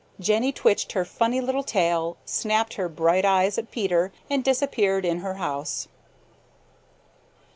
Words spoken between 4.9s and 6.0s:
in her house.